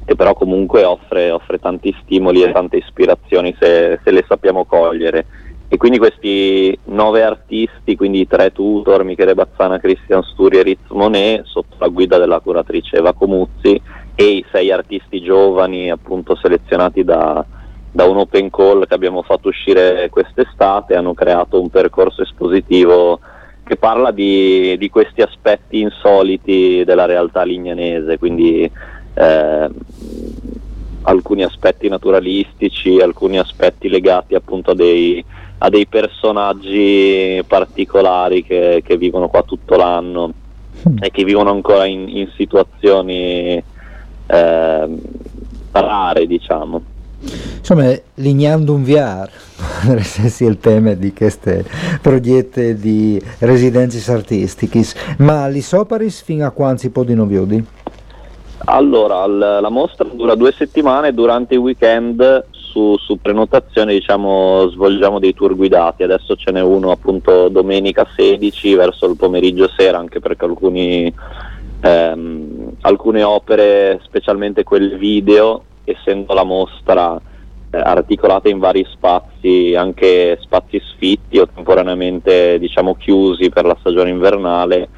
che 0.04 0.16
però 0.16 0.34
comunque 0.34 0.84
offre, 0.84 1.30
offre, 1.30 1.58
tanti 1.58 1.94
stimoli 2.02 2.42
e 2.42 2.52
tante 2.52 2.76
ispirazioni 2.76 3.54
se, 3.58 4.00
se, 4.02 4.10
le 4.10 4.24
sappiamo 4.26 4.64
cogliere. 4.64 5.26
E 5.68 5.76
quindi 5.78 5.98
questi 5.98 6.76
nove 6.84 7.22
artisti, 7.22 7.96
quindi 7.96 8.26
tre 8.26 8.52
tutor, 8.52 9.04
Michele 9.04 9.34
Bazzana, 9.34 9.78
Cristian 9.78 10.22
Sturi 10.22 10.58
e 10.58 10.62
Ritz 10.62 10.90
Monet, 10.90 11.44
sotto 11.44 11.76
la 11.78 11.88
guida 11.88 12.18
della 12.18 12.40
curatrice 12.40 12.96
Eva 12.96 13.14
Comuzzi, 13.14 13.80
e 14.14 14.24
i 14.24 14.44
sei 14.52 14.70
artisti 14.70 15.22
giovani 15.22 15.90
appunto 15.90 16.36
selezionati 16.36 17.04
da, 17.04 17.42
da 17.90 18.04
un 18.04 18.18
open 18.18 18.50
call 18.50 18.86
che 18.86 18.94
abbiamo 18.94 19.22
fatto 19.22 19.48
uscire 19.48 20.08
quest'estate, 20.10 20.94
hanno 20.94 21.14
creato 21.14 21.60
un 21.60 21.70
percorso 21.70 22.22
espositivo 22.22 23.20
che 23.64 23.76
parla 23.76 24.10
di, 24.10 24.76
di 24.76 24.90
questi 24.90 25.22
aspetti 25.22 25.80
insoliti 25.80 26.82
della 26.84 27.06
realtà 27.06 27.44
lignanese, 27.44 28.18
quindi 28.18 28.70
eh, 29.14 29.68
alcuni 31.02 31.42
aspetti 31.42 31.88
naturalistici, 31.88 33.00
alcuni 33.00 33.38
aspetti 33.38 33.88
legati 33.88 34.34
appunto 34.34 34.70
a 34.70 34.74
dei, 34.74 35.24
a 35.58 35.68
dei 35.68 35.86
personaggi 35.86 37.42
particolari 37.46 38.44
che, 38.44 38.82
che, 38.84 38.96
vivono 38.96 39.28
qua 39.28 39.42
tutto 39.42 39.76
l'anno. 39.76 40.32
mm. 40.88 40.96
e 41.00 41.10
che 41.10 41.24
vivono 41.24 41.50
ancora 41.50 41.86
in, 41.86 42.08
in 42.08 42.28
situazioni 42.36 43.62
eh, 44.26 44.98
rare, 45.72 46.26
diciamo. 46.26 46.82
Insomma, 47.58 47.92
lignando 48.14 48.74
un 48.74 48.82
VR, 48.82 49.30
sia 50.02 50.48
il 50.48 50.58
tema 50.58 50.94
di 50.94 51.12
questi 51.12 51.64
progetti 52.00 52.74
di 52.74 53.22
residenze 53.38 54.10
artistiche, 54.10 54.84
ma 55.18 55.46
li 55.46 55.60
soparis 55.60 56.22
fino 56.22 56.44
a 56.44 56.50
quando 56.50 56.80
si 56.80 56.90
può 56.90 57.04
di 57.04 57.14
noviodi? 57.14 57.64
Allora, 58.64 59.26
la 59.26 59.68
mostra 59.70 60.08
dura 60.12 60.34
due 60.34 60.52
settimane, 60.52 61.12
durante 61.12 61.54
i 61.54 61.58
weekend 61.58 62.46
su, 62.50 62.96
su, 62.96 63.18
prenotazione 63.20 63.92
diciamo, 63.92 64.68
svolgiamo 64.68 65.18
dei 65.18 65.34
tour 65.34 65.54
guidati, 65.56 66.02
adesso 66.02 66.36
ce 66.36 66.52
n'è 66.52 66.60
uno 66.60 66.90
appunto 66.90 67.48
domenica 67.48 68.06
16 68.14 68.74
verso 68.74 69.06
il 69.06 69.16
pomeriggio 69.16 69.68
sera, 69.76 69.98
anche 69.98 70.20
perché 70.20 70.44
alcuni, 70.44 71.12
ehm, 71.80 72.72
alcune 72.82 73.22
opere, 73.22 74.00
specialmente 74.04 74.62
quel 74.62 74.96
video, 74.96 75.64
essendo 75.84 76.32
la 76.32 76.44
mostra 76.44 77.20
eh, 77.70 77.78
articolata 77.78 78.48
in 78.48 78.58
vari 78.58 78.86
spazi, 78.90 79.74
anche 79.76 80.38
spazi 80.40 80.80
sfitti 80.80 81.38
o 81.38 81.48
temporaneamente 81.48 82.58
diciamo, 82.58 82.94
chiusi 82.94 83.48
per 83.50 83.64
la 83.64 83.76
stagione 83.80 84.10
invernale, 84.10 84.88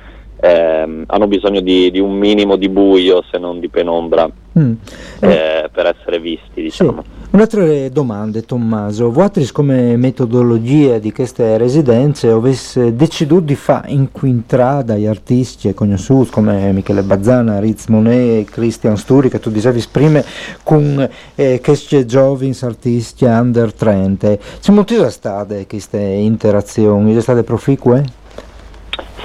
ehm, 0.44 1.04
hanno 1.06 1.26
bisogno 1.26 1.60
di, 1.60 1.90
di, 1.90 2.00
un 2.00 2.12
minimo 2.12 2.56
di 2.56 2.68
buio 2.68 3.24
se 3.30 3.38
non 3.38 3.60
di 3.60 3.68
penombra 3.68 4.30
mm. 4.58 4.72
eh, 5.20 5.70
per 5.72 5.86
essere 5.86 6.20
visti. 6.20 6.60
Diciamo. 6.62 7.02
Sì. 7.02 7.22
Un'altra 7.30 7.88
domanda, 7.88 8.40
Tommaso. 8.42 9.10
Voi 9.10 9.30
come 9.50 9.96
metodologia 9.96 10.98
di 10.98 11.10
queste 11.12 11.56
residenze 11.56 12.28
avesse 12.28 12.94
deciso 12.94 13.40
di 13.40 13.54
fare 13.54 13.90
inquintrare 13.90 14.84
dagli 14.84 15.06
artisti 15.06 15.72
conosciuti 15.72 16.30
come 16.30 16.70
Michele 16.72 17.02
Bazzana, 17.02 17.58
Riz 17.58 17.86
Monet, 17.86 18.48
Christian 18.50 18.96
Sturi, 18.96 19.30
che 19.30 19.40
tu 19.40 19.50
dicevi 19.50 19.82
prima, 19.90 20.22
con 20.62 21.08
eh, 21.34 21.60
questi 21.60 22.06
giovani 22.06 22.54
artisti 22.60 23.24
under 23.24 23.72
30. 23.72 24.36
C'è 24.60 24.72
motivo 24.72 25.08
state 25.08 25.66
queste 25.66 25.98
interazioni? 25.98 27.08
Sono 27.08 27.20
state 27.20 27.42
proficue? 27.42 28.22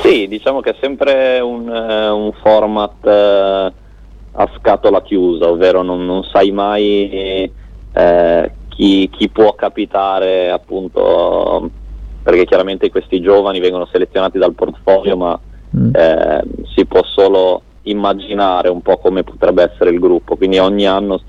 Sì, 0.02 0.28
diciamo 0.28 0.62
che 0.62 0.72
è 0.72 0.76
sempre 0.80 1.40
un, 1.40 1.68
uh, 1.68 2.16
un 2.16 2.32
format 2.42 2.94
uh, 3.02 3.74
a 4.32 4.50
scatola 4.58 5.02
chiusa, 5.02 5.50
ovvero 5.50 5.82
non, 5.82 6.06
non 6.06 6.24
sai 6.24 6.52
mai 6.52 7.52
uh, 7.94 8.50
chi, 8.70 9.10
chi, 9.10 9.30
può 9.30 9.54
capitare 9.56 10.52
appunto, 10.52 11.70
perché 12.24 12.46
chiaramente 12.46 12.90
questi 12.90 13.20
giovani 13.20 13.60
vengono 13.60 13.88
selezionati 13.92 14.38
dal 14.38 14.54
portfolio, 14.54 15.18
ma 15.18 15.40
mm. 15.76 15.92
si 16.74 16.86
può 16.86 17.04
solo 17.04 17.64
immaginare 17.84 18.70
un 18.70 18.82
po' 18.82 18.98
come 18.98 19.24
potrebbe 19.24 19.64
essere 19.64 19.90
il 19.90 20.00
gruppo, 20.00 20.38
quindi 20.38 20.60
ogni 20.60 20.86
anno 20.86 21.22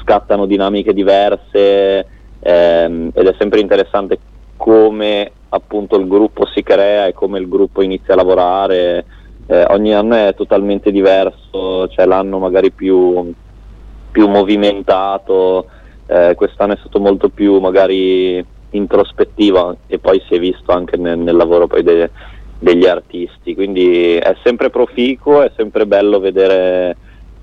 scattano 0.00 0.46
dinamiche 0.46 0.92
diverse 0.92 2.06
ehm, 2.40 3.10
ed 3.14 3.26
è 3.26 3.34
sempre 3.38 3.60
interessante 3.60 4.18
come 4.56 5.30
appunto 5.54 5.96
il 5.96 6.08
gruppo 6.08 6.46
si 6.46 6.62
crea 6.62 7.06
e 7.06 7.12
come 7.12 7.38
il 7.38 7.48
gruppo 7.48 7.82
inizia 7.82 8.14
a 8.14 8.16
lavorare. 8.16 9.04
Eh, 9.46 9.64
ogni 9.68 9.94
anno 9.94 10.14
è 10.14 10.34
totalmente 10.34 10.90
diverso, 10.90 11.86
c'è 11.88 12.06
l'anno 12.06 12.38
magari 12.38 12.70
più, 12.70 13.32
più 14.10 14.28
movimentato, 14.28 15.66
eh, 16.06 16.34
quest'anno 16.34 16.74
è 16.74 16.78
stato 16.78 16.98
molto 16.98 17.28
più 17.28 17.58
magari 17.58 18.44
introspettivo 18.70 19.76
e 19.86 19.98
poi 19.98 20.20
si 20.26 20.34
è 20.34 20.38
visto 20.38 20.72
anche 20.72 20.96
nel, 20.96 21.18
nel 21.18 21.36
lavoro 21.36 21.66
de, 21.66 22.10
degli 22.58 22.86
artisti, 22.86 23.54
quindi 23.54 24.16
è 24.16 24.34
sempre 24.42 24.70
proficuo, 24.70 25.42
è 25.42 25.52
sempre 25.56 25.86
bello 25.86 26.18
vedere 26.18 26.96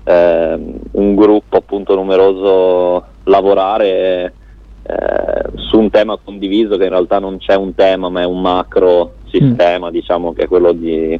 eh, 0.04 0.58
un 0.90 1.14
gruppo 1.14 1.56
appunto 1.56 1.94
numeroso 1.94 3.04
lavorare 3.24 4.34
eh, 4.82 5.50
su 5.54 5.78
un 5.78 5.90
tema 5.90 6.18
condiviso 6.22 6.76
che 6.76 6.84
in 6.84 6.90
realtà 6.90 7.18
non 7.18 7.38
c'è 7.38 7.54
un 7.54 7.74
tema 7.74 8.08
ma 8.08 8.22
è 8.22 8.24
un 8.24 8.40
macro 8.40 9.14
sistema 9.26 9.88
mm. 9.88 9.92
diciamo 9.92 10.32
che 10.32 10.42
è 10.42 10.48
quello 10.48 10.72
di, 10.72 11.18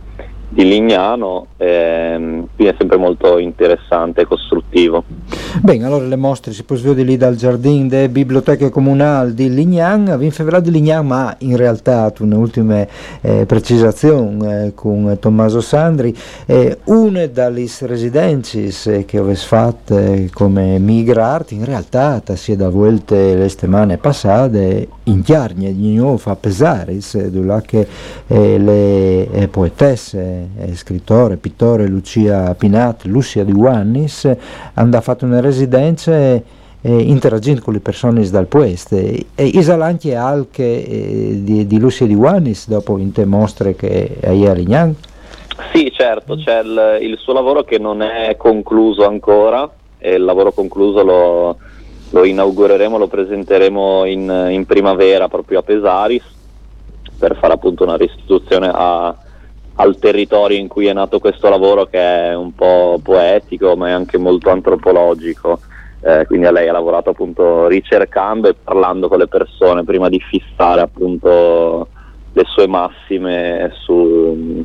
di 0.48 0.68
Lignano, 0.68 1.46
ehm, 1.56 2.48
quindi 2.62 2.68
è 2.68 2.74
sempre 2.78 2.96
molto 2.96 3.38
interessante 3.38 4.22
e 4.22 4.26
costruttivo. 4.26 5.04
Bene, 5.60 5.84
allora 5.84 6.06
le 6.06 6.16
mostre 6.16 6.52
si 6.52 6.64
vedere 6.66 7.02
lì 7.02 7.16
dal 7.16 7.34
giardino 7.34 7.88
delle 7.88 8.08
biblioteche 8.08 8.70
comunali 8.70 9.34
di 9.34 9.52
Lignan, 9.52 10.16
in 10.20 10.30
febbraio 10.30 10.62
di 10.62 10.70
Lignan, 10.70 11.06
ma 11.06 11.34
in 11.38 11.56
realtà 11.56 12.12
un'ultima 12.20 12.86
eh, 13.20 13.44
precisazione 13.46 14.66
eh, 14.66 14.74
con 14.74 15.16
Tommaso 15.20 15.60
Sandri, 15.60 16.16
eh, 16.46 16.78
una 16.84 17.26
delle 17.26 17.66
residenze 17.80 18.70
eh, 18.84 19.04
che 19.04 19.18
ho 19.18 19.34
fatto 19.34 20.00
come 20.32 20.78
migrati, 20.78 21.54
in 21.54 21.64
realtà 21.64 22.22
si 22.34 22.52
è 22.52 22.56
da 22.56 22.68
volte 22.68 23.34
le 23.34 23.48
settimane 23.48 23.98
passate 23.98 24.88
in 25.04 25.22
chiarne 25.22 25.74
di 25.74 25.94
nuovo 25.94 26.16
fa 26.16 26.36
pesare, 26.36 26.98
che 27.62 27.86
eh, 28.26 28.58
le 28.58 29.30
eh, 29.30 29.48
poetesse 29.48 30.48
eh, 30.58 30.74
scrittore, 30.76 31.36
pittore 31.36 31.86
Lucia 31.86 32.51
Pinat, 32.54 33.04
Lucia 33.04 33.44
di 33.44 33.52
Guannis, 33.52 34.30
hanno 34.74 35.00
fatto 35.00 35.24
una 35.24 35.40
residenza 35.40 36.60
interagendo 36.84 37.62
con 37.62 37.74
le 37.74 37.80
persone 37.80 38.28
dal 38.28 38.46
pueste 38.46 39.26
e 39.36 39.44
isolanti 39.44 40.12
anche 40.14 40.84
eh, 40.84 41.40
di, 41.42 41.66
di 41.66 41.78
Lucia 41.78 42.06
di 42.06 42.14
Guannis 42.14 42.66
dopo 42.68 42.98
in 42.98 43.12
te 43.12 43.24
mostre 43.24 43.76
che 43.76 44.16
hai 44.24 44.46
a 44.46 44.52
Lignan? 44.52 44.94
Sì, 45.72 45.92
certo, 45.92 46.36
c'è 46.36 46.60
il, 46.60 46.98
il, 47.02 47.18
suo 47.18 47.34
lavoro 47.34 47.62
che 47.62 47.78
non 47.78 48.02
è 48.02 48.36
concluso 48.36 49.06
ancora 49.06 49.70
e 49.98 50.14
il 50.14 50.24
lavoro 50.24 50.50
concluso 50.52 51.04
lo, 51.04 51.56
lo 52.10 52.24
inaugureremo, 52.24 52.98
lo 52.98 53.06
presenteremo 53.06 54.04
in, 54.06 54.48
in 54.50 54.66
primavera 54.66 55.28
proprio 55.28 55.60
a 55.60 55.62
Pesaris 55.62 56.24
per 57.18 57.36
fare 57.36 57.52
appunto 57.52 57.84
una 57.84 57.96
restituzione 57.96 58.70
a, 58.72 59.14
al 59.76 59.98
territorio 59.98 60.58
in 60.58 60.68
cui 60.68 60.86
è 60.86 60.92
nato 60.92 61.18
questo 61.18 61.48
lavoro 61.48 61.86
che 61.86 61.98
è 61.98 62.34
un 62.34 62.54
po' 62.54 63.00
poetico 63.02 63.76
ma 63.76 63.88
è 63.88 63.92
anche 63.92 64.18
molto 64.18 64.50
antropologico. 64.50 65.60
Eh, 66.04 66.26
quindi 66.26 66.50
lei 66.50 66.68
ha 66.68 66.72
lavorato 66.72 67.10
appunto 67.10 67.68
ricercando 67.68 68.48
e 68.48 68.54
parlando 68.54 69.08
con 69.08 69.18
le 69.18 69.28
persone 69.28 69.84
prima 69.84 70.08
di 70.08 70.18
fissare 70.18 70.80
appunto 70.80 71.86
le 72.32 72.44
sue 72.46 72.66
massime 72.66 73.70
su, 73.84 74.64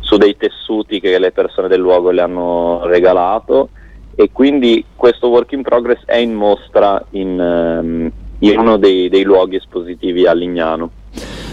su 0.00 0.16
dei 0.16 0.36
tessuti 0.36 0.98
che 0.98 1.18
le 1.18 1.30
persone 1.30 1.68
del 1.68 1.80
luogo 1.80 2.10
le 2.10 2.22
hanno 2.22 2.80
regalato 2.84 3.68
e 4.14 4.30
quindi 4.32 4.84
questo 4.96 5.28
work 5.28 5.52
in 5.52 5.62
progress 5.62 6.04
è 6.04 6.16
in 6.16 6.34
mostra 6.34 7.00
in, 7.10 7.38
um, 7.38 8.10
in 8.40 8.58
uno 8.58 8.76
dei, 8.76 9.08
dei 9.08 9.22
luoghi 9.22 9.54
espositivi 9.54 10.26
a 10.26 10.32
Lignano. 10.32 10.90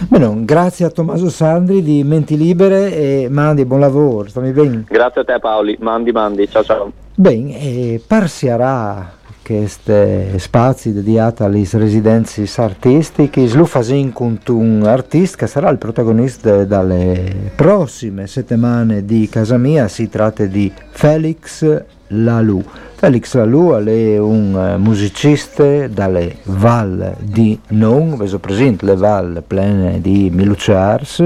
Bene, 0.08 0.43
grazie 0.43 0.86
a 0.86 0.89
Tommaso 0.89 1.29
Sandri 1.29 1.81
di 1.81 2.03
Menti 2.03 2.38
Libere 2.38 2.93
e 2.93 3.27
Mandi, 3.29 3.65
buon 3.65 3.79
lavoro, 3.79 4.27
stammi 4.27 4.51
bene? 4.51 4.84
Grazie 4.88 5.21
a 5.21 5.23
te 5.23 5.39
Paoli, 5.39 5.77
Mandi 5.79 6.12
Mandi, 6.12 6.49
ciao 6.49 6.63
ciao. 6.63 6.91
Bene, 7.15 7.60
e 7.60 8.01
parsiarà 8.05 9.13
questi 9.45 10.39
spazi 10.39 10.91
dedicati 10.91 11.43
alle 11.43 11.67
residenze 11.73 12.49
artistiche, 12.55 13.47
lo 13.53 13.65
facciamo 13.65 14.10
con 14.12 14.39
un 14.47 14.81
artista 14.88 15.38
che 15.38 15.47
sarà 15.47 15.69
il 15.69 15.77
protagonista 15.77 16.63
dalle 16.63 17.51
prossime 17.55 18.25
settimane 18.25 19.05
di 19.05 19.29
Casa 19.29 19.58
Mia, 19.58 19.88
si 19.88 20.10
tratta 20.10 20.45
di 20.45 20.73
Felix 20.89 21.84
Lalou. 22.08 22.63
Felix 22.95 23.36
Lalou 23.36 23.84
è 23.84 24.17
un 24.17 24.58
eh, 24.58 24.77
musicista 24.77 25.88
dalle 25.89 26.38
Val 26.45 27.15
di 27.19 27.60
Non, 27.67 28.17
vedo 28.17 28.39
presente 28.39 28.84
le 28.86 28.95
Val 28.95 29.43
plene 29.45 30.01
di 30.01 30.31
Miluciars, 30.34 31.23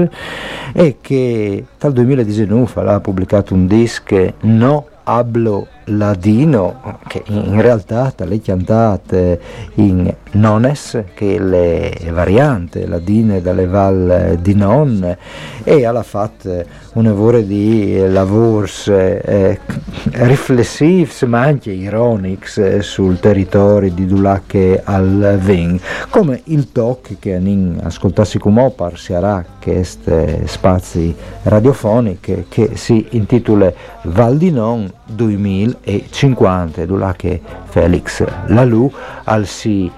e 0.74 0.96
che 1.00 1.64
dal 1.78 1.92
2019 1.94 2.82
ha 2.82 3.00
pubblicato 3.00 3.54
un 3.54 3.66
disco 3.66 4.34
No 4.40 4.88
Hablo 5.04 5.66
Ladino, 5.96 6.98
che 7.06 7.22
in 7.26 7.60
realtà 7.60 8.12
le 8.24 8.40
cantate 8.40 9.40
in 9.74 10.14
nones, 10.32 11.02
che 11.14 11.38
le 11.38 12.10
variante 12.10 12.86
ladine 12.86 13.40
dalle 13.40 13.66
Val 13.66 14.38
di 14.40 14.54
Non, 14.54 15.16
e 15.62 15.84
ha 15.84 16.02
fatto 16.02 16.64
un 16.92 17.04
lavoro 17.04 17.40
di 17.40 18.04
lavori 18.08 18.68
eh, 18.86 19.58
riflessivi 20.12 21.08
ma 21.26 21.42
anche 21.42 21.70
ironici 21.70 22.60
eh, 22.60 22.82
sul 22.82 23.20
territorio 23.20 23.90
di 23.90 24.06
Dulac 24.06 24.80
al 24.84 25.38
Vin 25.40 25.78
come 26.08 26.40
il 26.44 26.72
talk 26.72 27.18
che 27.18 27.30
in 27.30 27.78
ascoltassi 27.82 28.38
come 28.38 28.62
opar 28.62 28.98
si 28.98 29.12
harà 29.12 29.44
questi 29.62 30.42
spazi 30.46 31.14
radiofonici 31.42 32.46
che 32.48 32.70
si 32.74 33.06
intitola 33.10 33.72
Val 34.04 34.36
di 34.36 34.50
Non 34.50 34.90
2050 35.06 36.86
Dulac 36.86 37.38
Felix 37.66 38.24
Lalou 38.46 38.92
al 39.24 39.46
si 39.46 39.90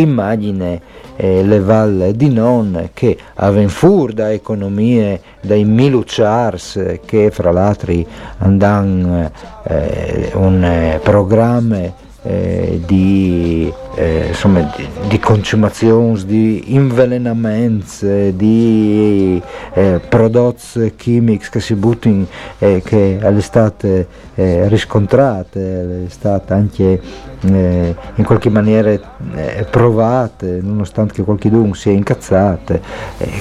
immagine 0.00 0.80
eh, 1.16 1.42
le 1.42 1.60
Val 1.60 2.12
di 2.14 2.28
Non 2.28 2.90
che 2.92 3.16
avevano 3.34 3.68
fur 3.68 4.12
da 4.12 4.32
economie 4.32 5.20
dai 5.40 5.64
Miluciars 5.64 6.98
che 7.04 7.30
fra 7.30 7.50
l'altro 7.50 7.94
andano 8.38 9.30
eh, 9.64 10.30
un 10.34 10.62
eh, 10.64 11.00
programma 11.02 12.04
eh, 12.26 12.80
di, 12.84 13.72
eh, 13.94 14.26
insomma, 14.28 14.60
di, 14.76 14.88
di 15.08 15.18
consumazioni, 15.20 16.24
di 16.24 16.74
invelenamenti, 16.74 18.34
di 18.34 19.40
eh, 19.74 20.00
prodotti 20.08 20.94
chimici 20.96 21.50
che 21.50 21.60
si 21.60 21.74
buttano 21.74 22.26
eh, 22.58 22.82
che 22.84 23.18
alle 23.22 23.40
state 23.40 24.06
eh, 24.34 24.68
riscontrate, 24.68 26.06
stata 26.08 26.54
anche 26.54 27.00
eh, 27.42 27.94
in 28.14 28.24
qualche 28.24 28.50
maniera 28.50 28.90
eh, 28.90 29.66
provate, 29.70 30.58
nonostante 30.60 31.14
che 31.14 31.22
qualcuno 31.22 31.74
sia 31.74 31.92
incazzato, 31.92 32.80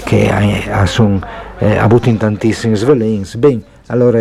che 0.03 0.29
ha, 0.29 0.79
ha, 0.79 0.85
son, 0.85 1.19
ha 1.59 1.81
avuto 1.81 2.09
in 2.09 2.17
tantissimi 2.17 2.75
sveleni. 2.75 3.23
Bene, 3.37 3.63
allora 3.87 4.19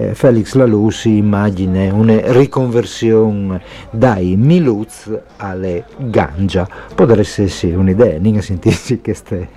eh, 0.00 0.14
Felix 0.14 0.54
Lalussi 0.54 1.16
immagina 1.16 1.92
una 1.92 2.32
riconversione 2.32 3.60
dai 3.90 4.34
Miluz 4.36 5.10
alle 5.36 5.84
Gangia. 5.98 6.66
Potrebbe 6.94 7.20
essere 7.20 7.74
un'idea, 7.74 8.18
non 8.18 8.40
sentite 8.40 9.00
queste, 9.00 9.48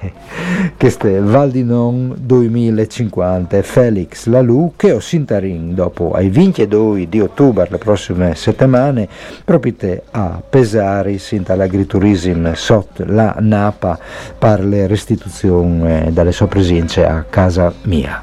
queste 0.78 1.20
Valdinon 1.20 2.16
2050 2.20 3.62
Felix 3.62 4.26
Lalù 4.26 4.74
che 4.76 4.92
ho 4.92 5.00
sintarin 5.00 5.74
dopo 5.74 6.12
ai 6.12 6.30
22 6.30 7.08
di 7.08 7.22
ottobre 7.22 7.68
le 7.70 7.78
prossime 7.78 8.36
settimane 8.36 9.08
proprio 9.46 10.02
a 10.12 10.42
pesare 10.48 11.18
sinta 11.18 11.56
l'agriturism 11.56 12.52
sotto 12.54 13.04
la 13.08 13.36
Napa 13.40 13.98
per 14.38 14.64
le 14.66 14.88
restituzioni 14.88 16.12
dalle 16.12 16.32
sue 16.32 16.48
presenze 16.48 17.06
a 17.06 17.24
casa 17.30 17.74
mia. 17.84 18.22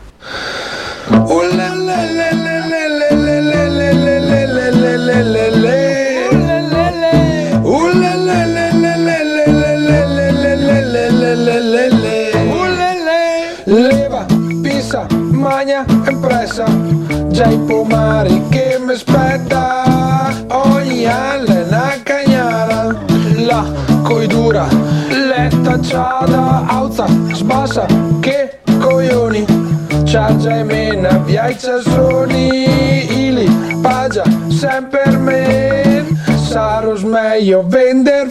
Oh 1.08 1.69
Caixa 31.50 31.82
Sony, 31.82 32.64
Ili, 33.10 33.48
Pagia, 33.82 34.22
sempre 34.52 35.10
me, 35.18 36.06
Saros 36.48 37.02
meglio 37.02 37.64
vender 37.64 38.30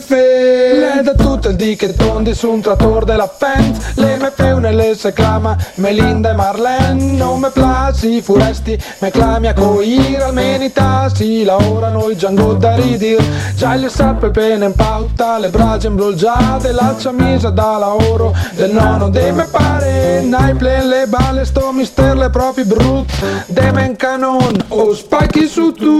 tutto 1.39 1.49
il 1.49 1.55
di 1.55 1.75
che 1.77 1.93
tondi 1.95 2.35
su 2.35 2.51
un 2.51 2.59
trattore 2.59 3.05
della 3.05 3.27
Fent 3.27 3.93
Le 3.95 4.17
me 4.17 4.31
peune 4.31 4.73
le 4.73 4.93
se 4.95 5.13
clama 5.13 5.55
Melinda 5.75 6.31
e 6.31 6.33
Marlene. 6.33 7.13
Non 7.13 7.39
me 7.39 7.49
plasi 7.49 8.21
furesti 8.21 8.77
Me 8.99 9.09
clami 9.09 9.47
a 9.47 9.53
coir 9.53 10.21
almenita 10.21 11.09
Si 11.13 11.45
la 11.45 11.55
ora 11.55 11.89
noi 11.89 12.17
giango 12.17 12.53
da 12.53 12.75
ridir. 12.75 13.23
Già 13.55 13.75
le 13.75 13.87
sappe 13.87 14.29
pene 14.31 14.65
in 14.65 14.73
pauta 14.73 15.39
Le 15.39 15.49
braccia 15.49 15.87
imbrolgiate 15.87 16.73
La 16.73 16.93
camisa 17.01 17.49
da 17.49 17.77
lavoro 17.77 18.35
Del 18.55 18.71
nonno 18.71 19.09
de 19.09 19.31
me 19.31 19.45
pare. 19.45 20.21
Nai 20.21 20.53
plen 20.55 20.89
le 20.89 21.07
balle 21.07 21.45
sto 21.45 21.71
mister 21.71 22.17
le 22.17 22.29
proprie 22.29 22.65
brut. 22.65 23.09
De 23.47 23.71
men 23.71 23.95
canon 23.95 24.65
O 24.69 24.93
spacchi 24.93 25.47
su 25.47 25.71
tu. 25.71 25.97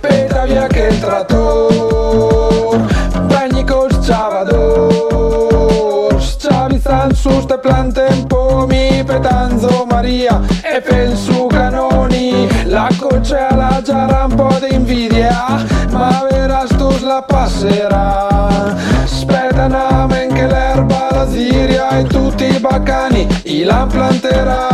Peta 0.00 0.44
via 0.44 0.66
che 0.68 0.86
il 0.86 1.00
trator 1.00 2.39
E 10.80 10.82
pel 10.82 11.14
su 11.14 11.46
canoni 11.46 12.48
La 12.64 12.88
coche 12.98 13.46
la 13.54 13.82
giara 13.84 14.24
un 14.24 14.34
po' 14.34 14.56
di 14.60 14.74
invidia 14.74 15.62
Ma 15.90 16.26
verás 16.30 16.70
tu 16.70 16.88
la 17.04 17.22
passerà. 17.22 18.74
Speta 19.04 19.66
namen 19.66 20.32
che 20.32 20.46
l'erba 20.46 21.08
la 21.10 21.28
ziria 21.28 21.90
E 21.98 22.04
tutti 22.04 22.44
i 22.44 22.58
baccani 22.58 23.26
i 23.44 23.64
la 23.64 23.86
planterà. 23.90 24.68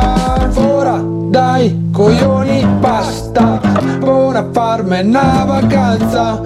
Ora 0.55 1.03
dai 1.03 1.89
coglioni 1.93 2.65
basta 2.79 3.61
Buona 3.99 4.47
farme 4.53 5.01
una 5.01 5.45
vacanza. 5.45 6.41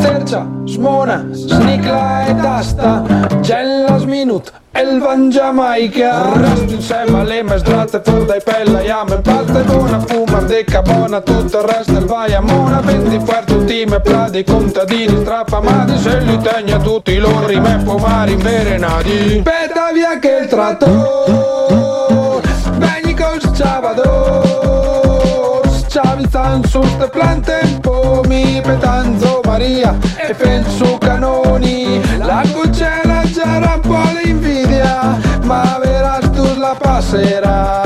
Sercia, 0.00 0.44
smona, 0.64 1.24
snicla 1.30 2.26
e 2.26 2.34
tasta 2.34 3.04
Gellas 3.40 4.04
minut, 4.04 4.52
elvan 4.84 5.30
Jamaica 5.30 6.10
Rastin 6.34 6.82
se 6.82 7.04
malima 7.10 7.58
zdrate 7.58 8.00
fërda 8.06 8.36
i 8.36 8.40
pella 8.44 8.80
jam 8.84 9.12
e 9.12 9.18
palte 9.22 9.62
bona 9.68 10.00
Fumar 10.00 10.44
di 10.44 10.64
cabona 10.64 11.20
tutto 11.20 11.60
il 11.60 11.66
resto 11.68 11.92
del 11.92 12.04
Vajamona 12.04 12.80
Venti 12.80 13.18
fuerte 13.24 13.54
ultime 13.54 14.00
pladi 14.00 14.44
contadini 14.44 15.16
straffamati 15.22 15.98
Se 15.98 16.18
li 16.20 16.38
tegna 16.38 16.78
tutti 16.78 17.16
loro 17.18 17.60
me 17.60 17.82
fumari 17.84 18.32
inverenati 18.32 19.42
Peta 19.42 19.92
via 19.92 20.18
che 20.18 20.38
il 20.42 20.48
trattor 20.48 22.40
Veni 22.76 23.14
col 23.14 23.40
sciavador 23.54 24.52
Sciavitan 25.88 26.64
su 26.64 26.82
ste 26.82 27.08
plante 27.08 27.60
un 27.62 27.80
po' 27.80 28.22
mi 28.26 28.60
petanzo 28.62 29.40
Maria 29.44 29.96
E 30.16 30.34
penso 30.34 30.98
canoni. 30.98 32.00
La 32.18 32.42
cucella 32.52 33.22
già 33.24 33.58
rampò 33.58 34.02
l'invito 34.20 34.63
ma 35.44 35.78
verás 35.82 36.30
tu 36.32 36.46
la 36.58 36.74
passerà. 36.78 37.84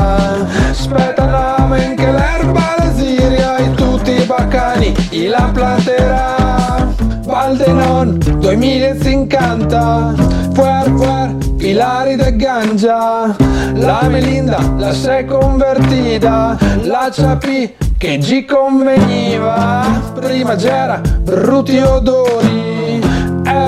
Namen 1.69 1.97
che 1.97 2.11
l'erba 2.11 2.75
la 2.79 2.93
ziria 2.95 3.57
E 3.59 3.71
tutti 3.75 4.13
i 4.13 4.25
baccani 4.25 4.95
i 5.11 5.27
la 5.27 5.51
planterà. 5.53 6.87
Valdenon 7.25 8.19
2050 8.39 10.15
Fuer 10.55 10.91
fuer 10.97 11.35
Pilari 11.59 12.17
de 12.17 12.37
Ganja 12.37 13.37
La 13.75 14.09
Melinda 14.09 14.59
la 14.79 14.93
sei 14.93 15.27
convertita 15.27 16.57
La 16.85 17.11
Ciapi 17.13 17.77
che 17.99 18.21
ci 18.23 18.45
conveniva. 18.45 19.85
Prima 20.15 20.55
c'era 20.55 21.01
brutti 21.01 21.77
odori 21.79 22.78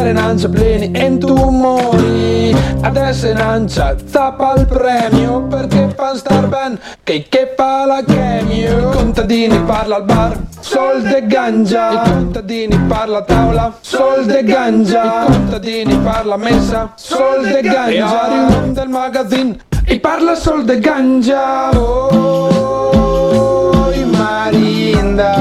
Era 0.01 0.13
nancia 0.13 0.49
pleni 0.49 0.91
e 0.93 1.19
tumori 1.19 2.57
Adesso 2.81 3.27
è 3.27 3.35
nancia 3.35 3.95
zappa 4.07 4.55
il 4.55 4.67
premio 4.67 5.43
Perché 5.43 5.93
fa 5.95 6.17
star 6.17 6.47
ben 6.47 6.79
che 7.05 7.27
che 7.29 7.53
fa 7.55 7.85
la 7.85 8.03
chemio. 8.03 8.79
I 8.79 8.95
contadini 8.95 9.59
parla 9.61 9.97
al 9.97 10.05
bar 10.05 10.39
Sol 10.61 11.03
de 11.03 11.27
ganja. 11.27 11.91
I 11.91 12.09
contadini 12.09 12.79
parla 12.89 13.19
a 13.19 13.23
tavola 13.23 13.75
Sol 13.81 14.25
de 14.25 14.43
ganja. 14.43 15.27
I 15.27 15.33
contadini 15.33 15.99
parla 15.99 16.35
a 16.35 16.39
messa 16.39 16.93
Sol 16.95 17.43
de 17.43 17.61
ganja. 17.61 18.29
Riunione 18.29 18.73
del 18.73 18.89
magazine 18.89 19.59
E 19.85 20.01
parla 20.01 20.35
sol 20.35 20.65
de 20.65 20.79
ganja. 20.79 21.77
Oh, 21.77 23.93
Marinda 24.07 25.37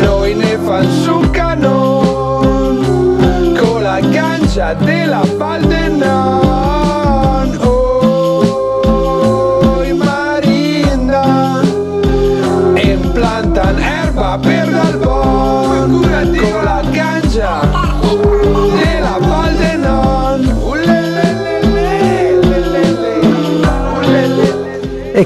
Noi 0.00 0.34
ne 0.34 0.58
fan 0.58 0.88
su 1.02 1.19
de 4.74 5.06
la 5.06 5.22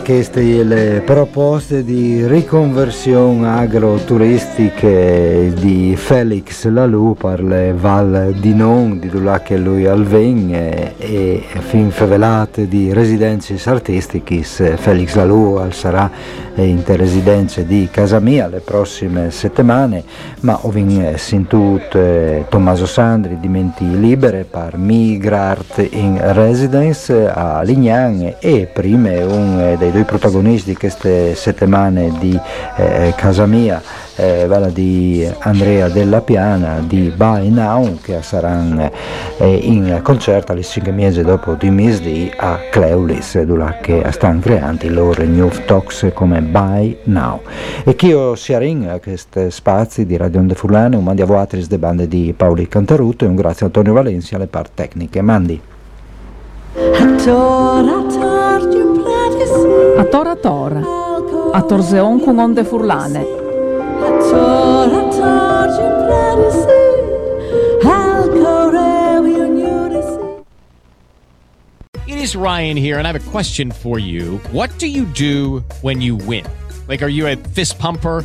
queste 0.04 0.62
le 0.62 1.00
proposte 1.02 1.82
di 1.82 2.26
riconversione 2.26 3.48
agroturistiche 3.48 5.50
di 5.58 5.96
Felix 5.96 6.66
Lalou 6.66 7.14
per 7.14 7.42
le 7.42 7.72
Val 7.72 8.34
di 8.38 8.52
Non, 8.52 8.98
di 8.98 9.10
là 9.22 9.40
che 9.40 9.56
lui 9.56 9.86
alven 9.86 10.92
e, 10.98 11.42
fin 11.60 11.90
fevelate 11.90 12.68
di 12.68 12.92
residenze 12.92 13.58
artistiche, 13.64 14.42
Felix 14.42 15.14
Lalou 15.14 15.54
al 15.54 15.72
sarà 15.72 16.10
in 16.56 16.82
residenze 16.84 17.66
di 17.66 17.88
casa 17.90 18.20
mia 18.20 18.46
le 18.46 18.60
prossime 18.60 19.30
settimane, 19.30 20.04
ma 20.40 20.58
ovin 20.62 21.14
eh, 21.14 22.44
Tommaso 22.48 22.86
Sandri 22.86 23.38
di 23.40 23.48
Menti 23.48 23.98
Libere 23.98 24.44
per 24.44 24.76
migrare 24.76 25.88
in 25.90 26.18
residence 26.32 27.28
a 27.28 27.62
Lignan 27.62 28.36
e 28.38 28.68
prima 28.72 29.24
un 29.24 29.76
dei 29.78 29.90
due 29.94 30.02
protagonisti 30.02 30.70
di 30.70 30.76
queste 30.76 31.36
settimane 31.36 32.10
di 32.18 32.36
eh, 32.76 33.14
Casa 33.16 33.46
Mia, 33.46 33.80
eh, 34.16 34.42
quella 34.48 34.68
di 34.68 35.24
Andrea 35.38 35.88
Della 35.88 36.20
Piana 36.20 36.82
di 36.84 37.12
By 37.14 37.48
Now, 37.48 38.00
che 38.00 38.20
saranno 38.20 38.90
eh, 39.38 39.54
in 39.54 40.00
concerto 40.02 40.50
alle 40.50 40.64
5 40.64 40.90
mesi 40.90 41.22
dopo 41.22 41.54
di 41.54 41.70
mesi 41.70 42.28
a 42.36 42.58
Cleulis, 42.72 43.40
dove 43.42 43.78
che 43.82 44.04
stanno 44.10 44.40
creando 44.40 44.84
i 44.84 44.88
loro 44.88 45.22
new 45.22 45.48
talks 45.64 46.10
come 46.12 46.40
By 46.40 46.96
Now. 47.04 47.42
E 47.84 47.94
chi 47.94 48.08
io 48.08 48.34
sia 48.34 48.58
a 48.58 48.98
questi 48.98 49.48
spazi 49.52 50.06
di 50.06 50.16
Radio 50.16 50.40
Onde 50.40 50.56
Furlane, 50.56 50.96
un 50.96 51.04
mandi 51.04 51.22
a 51.22 51.26
voi 51.26 51.46
de 51.68 51.78
bande 51.78 52.08
di 52.08 52.34
Paoli 52.36 52.66
Cantaruto 52.66 53.24
e 53.24 53.28
un 53.28 53.36
grazie 53.36 53.62
a 53.62 53.66
Antonio 53.66 53.92
Valencia 53.92 54.34
alle 54.34 54.48
par 54.48 54.68
tecniche. 54.70 55.22
Mandi. 55.22 55.60
A 59.98 60.04
tora 60.10 60.36
tora, 60.36 60.82
a 61.52 61.62
torzeon 61.62 62.20
con 62.24 62.38
onde 62.38 62.64
furlane. 62.64 63.24
It 72.06 72.18
is 72.18 72.36
Ryan 72.36 72.76
here, 72.76 72.98
and 72.98 73.06
I 73.06 73.12
have 73.12 73.26
a 73.26 73.30
question 73.30 73.70
for 73.70 73.98
you. 73.98 74.38
What 74.52 74.70
do 74.78 74.86
you 74.86 75.04
do 75.04 75.64
when 75.82 76.00
you 76.00 76.16
win? 76.16 76.44
Like, 76.88 77.02
are 77.02 77.08
you 77.08 77.26
a 77.26 77.36
fist 77.36 77.78
pumper? 77.78 78.24